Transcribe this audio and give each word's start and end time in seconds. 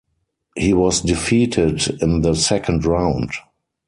He 0.57 0.73
was 0.73 1.01
defeated 1.01 2.01
in 2.01 2.21
the 2.23 2.33
second 2.33 2.87
round. 2.87 3.33